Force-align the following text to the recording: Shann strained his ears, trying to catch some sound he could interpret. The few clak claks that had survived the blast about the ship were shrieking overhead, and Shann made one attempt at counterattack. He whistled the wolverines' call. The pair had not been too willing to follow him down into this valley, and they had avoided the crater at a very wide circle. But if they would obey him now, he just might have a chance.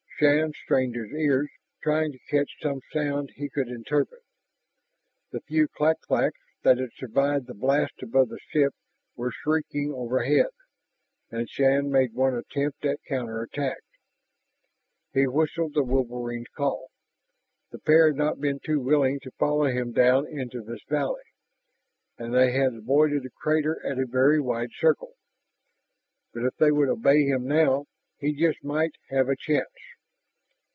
Shann 0.23 0.53
strained 0.53 0.93
his 0.93 1.11
ears, 1.13 1.49
trying 1.81 2.11
to 2.11 2.19
catch 2.29 2.51
some 2.61 2.79
sound 2.93 3.31
he 3.37 3.49
could 3.49 3.67
interpret. 3.69 4.21
The 5.31 5.41
few 5.41 5.67
clak 5.67 5.99
claks 6.01 6.39
that 6.61 6.77
had 6.77 6.91
survived 6.93 7.47
the 7.47 7.55
blast 7.55 8.03
about 8.03 8.29
the 8.29 8.37
ship 8.51 8.75
were 9.15 9.31
shrieking 9.31 9.91
overhead, 9.91 10.51
and 11.31 11.49
Shann 11.49 11.89
made 11.91 12.13
one 12.13 12.35
attempt 12.35 12.85
at 12.85 12.99
counterattack. 13.07 13.79
He 15.11 15.25
whistled 15.25 15.73
the 15.73 15.81
wolverines' 15.81 16.49
call. 16.55 16.91
The 17.71 17.79
pair 17.79 18.05
had 18.05 18.15
not 18.15 18.39
been 18.39 18.59
too 18.63 18.79
willing 18.79 19.19
to 19.21 19.31
follow 19.39 19.71
him 19.71 19.91
down 19.91 20.27
into 20.27 20.61
this 20.61 20.83
valley, 20.87 21.23
and 22.19 22.31
they 22.31 22.51
had 22.51 22.75
avoided 22.75 23.23
the 23.23 23.31
crater 23.31 23.83
at 23.83 23.97
a 23.97 24.05
very 24.05 24.39
wide 24.39 24.69
circle. 24.77 25.15
But 26.31 26.45
if 26.45 26.55
they 26.57 26.69
would 26.71 26.89
obey 26.89 27.23
him 27.23 27.47
now, 27.47 27.87
he 28.19 28.33
just 28.33 28.63
might 28.63 28.93
have 29.09 29.27
a 29.27 29.35
chance. 29.35 29.65